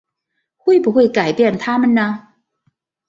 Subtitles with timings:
[0.57, 2.29] 会不会改变他们呢？